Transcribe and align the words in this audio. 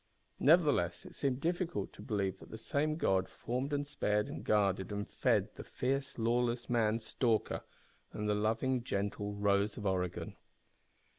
Nevertheless, 0.39 1.05
it 1.05 1.13
seemed 1.13 1.41
difficult 1.41 1.93
to 1.93 2.01
believe 2.01 2.39
that 2.39 2.49
the 2.49 2.57
same 2.57 2.95
God 2.97 3.29
formed 3.29 3.71
and 3.71 3.85
spared 3.85 4.29
and 4.29 4.43
guarded 4.43 4.91
and 4.91 5.07
fed 5.07 5.53
the 5.53 5.63
fierce, 5.63 6.17
lawless 6.17 6.67
man 6.67 6.99
Stalker, 6.99 7.61
and 8.11 8.27
the 8.27 8.33
loving, 8.33 8.83
gentle 8.83 9.31
delicate 9.33 9.43
Rose 9.43 9.77
of 9.77 9.85
Oregon. 9.85 10.35